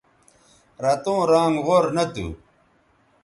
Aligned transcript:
رتوں 0.83 1.21
رانگ 1.31 1.55
غور 1.65 1.85
نہ 1.95 2.03
تھو 2.13 2.27